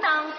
[0.00, 0.32] 能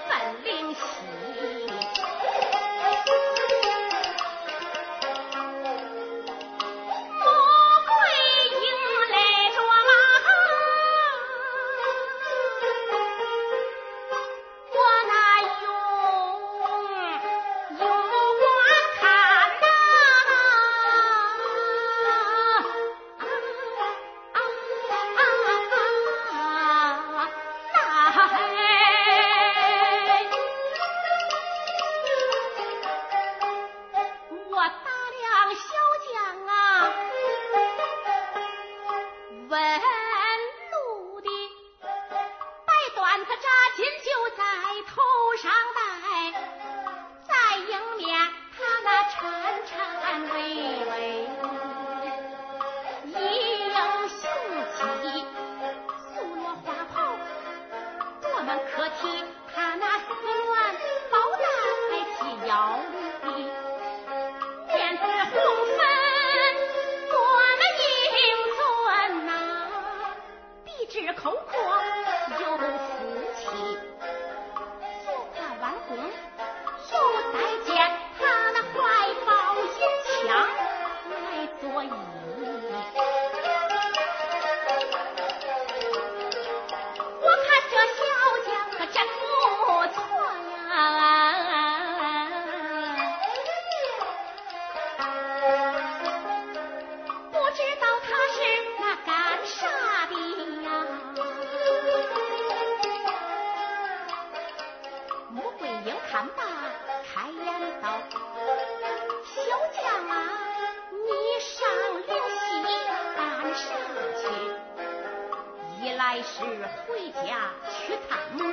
[116.18, 116.42] 来是
[116.88, 118.44] 回家去探母，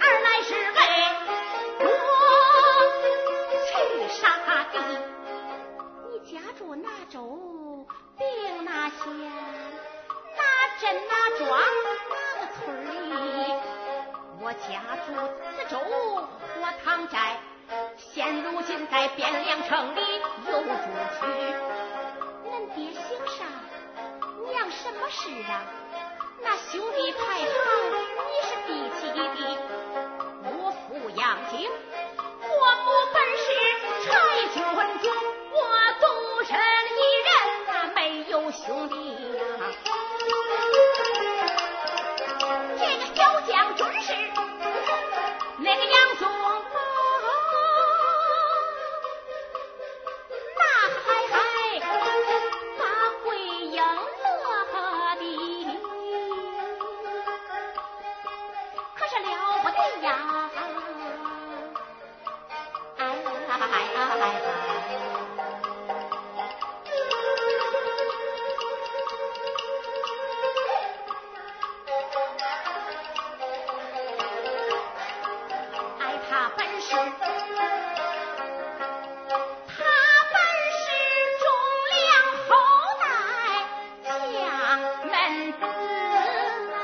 [0.00, 0.80] 二来是为
[1.78, 1.86] 我
[3.68, 3.70] 去
[4.20, 4.20] 杀
[4.72, 4.74] 敌。
[6.10, 7.86] 你家住哪州，
[8.18, 8.98] 定哪县，
[10.34, 10.42] 哪
[10.80, 11.48] 镇哪庄
[12.10, 13.14] 哪个村里？
[14.40, 14.66] 我家
[15.06, 17.38] 住子州，我躺在
[17.96, 20.00] 现如今在汴梁城里
[20.48, 20.66] 有住
[21.14, 21.20] 去。
[22.44, 23.00] 恁爹姓
[23.38, 23.38] 啥？
[24.48, 25.62] 娘什么事啊？
[26.70, 27.48] 兄弟排行
[28.30, 29.18] 你是第七的
[30.44, 31.20] 我抚养
[31.50, 31.68] 行
[76.80, 76.96] 是，
[79.68, 79.74] 他
[80.32, 80.34] 本
[80.72, 80.82] 是
[81.38, 81.44] 忠
[81.92, 82.00] 良
[82.48, 82.50] 后
[83.00, 83.04] 代
[84.32, 84.34] 家
[85.04, 85.12] 门
[85.52, 85.62] 子
[86.72, 86.74] 啊，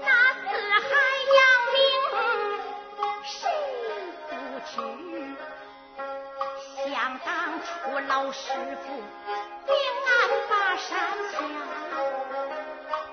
[0.00, 0.06] 那
[0.40, 0.42] 四
[0.80, 0.88] 海
[1.34, 1.38] 扬
[1.74, 1.76] 名
[3.22, 3.32] 谁
[4.30, 4.32] 不
[4.66, 4.72] 知？
[6.88, 7.28] 想当
[7.60, 7.68] 初
[8.08, 8.42] 老师
[8.86, 8.86] 傅。
[9.66, 9.72] 命
[10.06, 10.08] 俺
[10.48, 10.88] 把山
[11.30, 11.34] 下，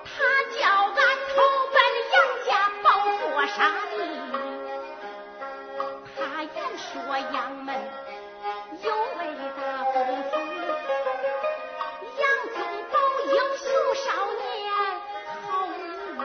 [0.04, 0.10] 他
[0.58, 1.34] 叫俺投
[1.72, 1.76] 奔
[2.12, 2.14] 杨
[2.46, 2.50] 家
[2.82, 3.58] 报国杀
[3.90, 3.94] 敌。
[6.16, 6.90] 他言说
[7.32, 7.68] 杨门
[8.82, 9.20] 有位
[9.56, 9.60] 大
[9.92, 10.32] 公子，
[12.18, 12.22] 杨
[12.54, 12.56] 宗
[12.90, 12.94] 保
[13.26, 13.64] 英雄
[13.94, 14.04] 少
[14.34, 14.40] 年
[15.42, 15.70] 好武
[16.22, 16.24] 艺，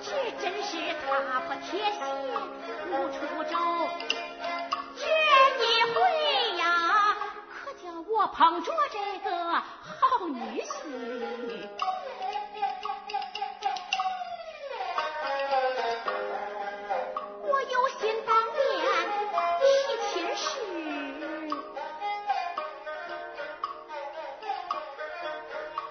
[0.00, 0.06] 这
[0.42, 0.70] 真是
[1.06, 1.06] 踏
[1.40, 1.96] 破铁鞋
[2.90, 3.16] 无处
[3.50, 3.52] 找。
[8.38, 9.30] 捧着这个
[9.82, 10.68] 好女婿。
[17.42, 18.56] 我有心当面
[19.58, 19.66] 提
[20.06, 20.46] 亲事，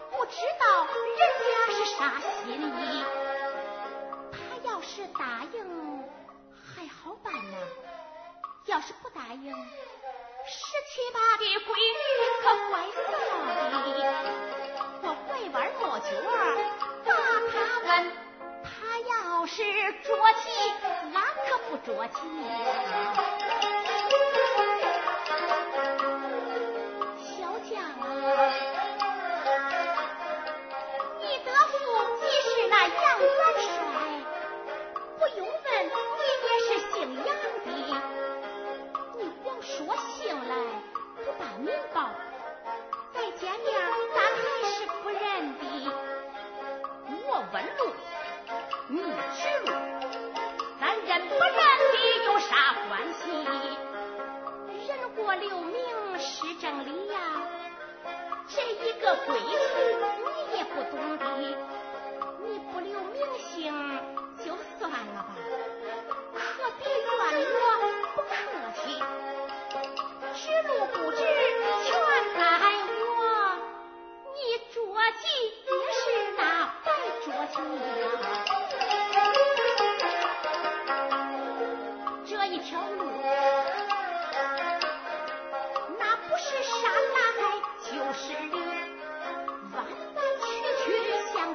[0.09, 0.63] 不知道
[1.17, 3.03] 人家是啥心意。
[4.31, 5.57] 他要是答应，
[6.55, 7.57] 还好办呢。
[8.67, 9.53] 要是不答应，
[10.49, 10.55] 十
[10.87, 12.01] 七八的闺女
[12.41, 12.73] 可怪
[13.11, 13.13] 大
[13.53, 13.99] 的。
[15.03, 16.07] 我拐弯抹角
[17.05, 17.11] 把
[17.51, 17.53] 他
[17.85, 17.91] 问，
[18.63, 18.67] 他
[19.09, 19.11] 要
[19.45, 19.57] 是
[20.03, 20.07] 着
[20.41, 20.47] 急，
[21.13, 22.17] 俺可不着急。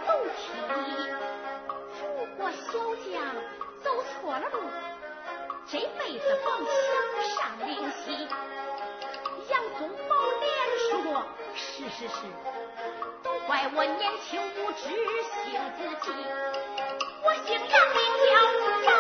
[0.01, 0.91] 曲像楼梯。
[2.01, 2.03] 如
[2.37, 2.63] 果小
[3.05, 3.13] 将
[3.83, 4.55] 走错了路，
[5.67, 6.83] 这辈子甭想
[7.37, 8.29] 上灵溪。
[9.49, 10.45] 杨宗保连
[10.91, 12.15] 说：“是是是，
[13.23, 15.43] 都怪我年轻无知，性
[15.77, 16.05] 子急。
[17.25, 18.31] 我姓杨，名叫
[18.85, 18.91] 杨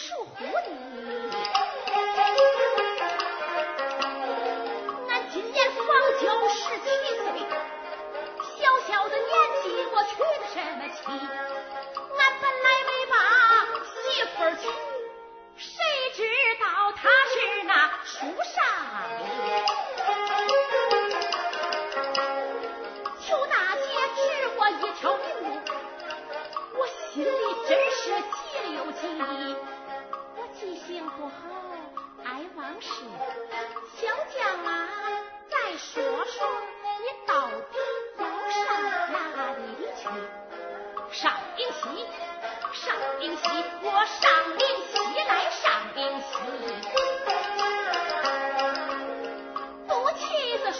[0.00, 0.44] 是属虎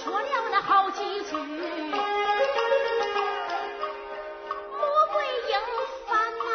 [0.02, 1.42] 说了那好几句，穆
[5.12, 5.14] 桂
[5.48, 5.54] 英
[6.06, 6.48] 烦恼，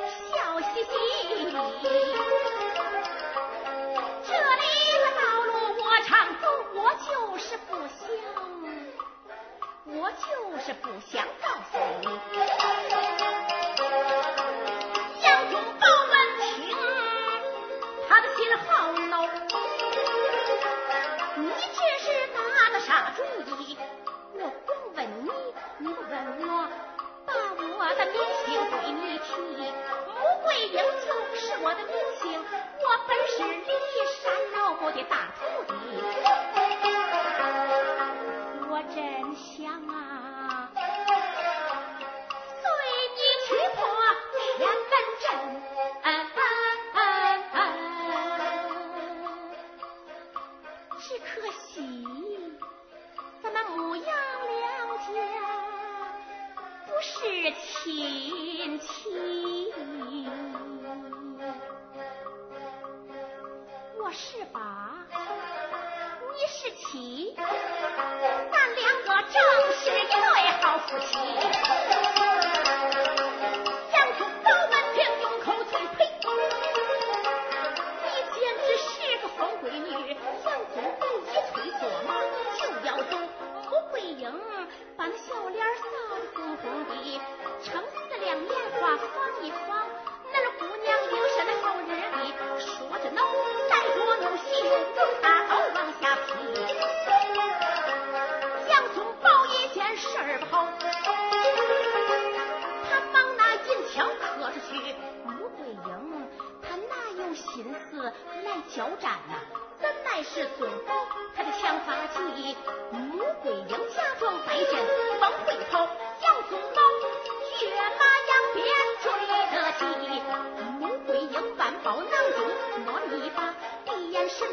[0.00, 0.88] 笑嘻嘻。
[4.24, 4.64] 这里
[4.98, 5.48] 的道路
[5.82, 8.00] 我常走，我就是不想。
[9.84, 10.24] 我就
[10.60, 11.27] 是不想
[23.18, 23.24] 故
[23.62, 23.76] 意
[24.34, 25.30] 我光问你
[25.78, 26.68] 你不问我
[27.26, 28.14] 把我的名
[28.46, 29.28] 姓对你提
[30.06, 33.66] 穆桂英就是我的名姓我本是骊
[34.22, 35.77] 山老母的大徒弟。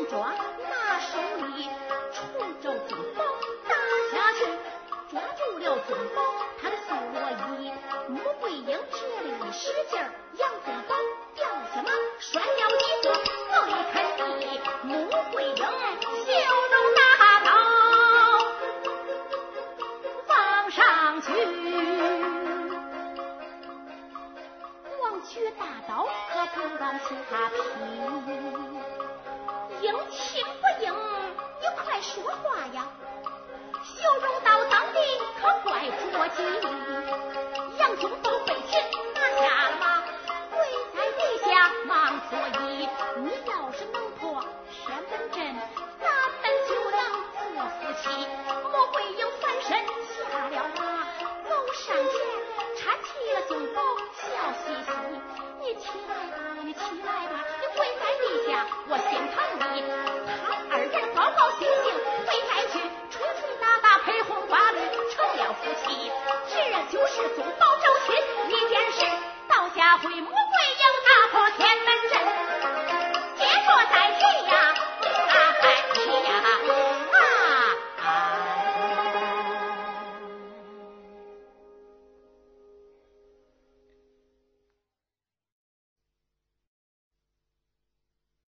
[0.09, 0.33] 抓
[0.69, 1.69] 拿手里，
[2.13, 3.23] 冲着金宝
[3.67, 3.73] 打
[4.11, 4.39] 下去，
[5.09, 6.21] 抓住了金宝，
[6.61, 7.17] 他的蓑罗
[7.59, 7.71] 衣，
[8.09, 9.99] 穆桂英这里一使劲，
[10.37, 10.95] 杨宗保
[11.33, 13.07] 掉下马，摔了一个，
[13.51, 14.23] 倒一看地，
[14.83, 14.91] 穆
[15.31, 16.29] 桂英袖
[16.71, 16.99] 中大
[17.45, 17.47] 刀
[20.27, 21.27] 放上去，
[25.01, 28.14] 王举大刀可不敢向他拼。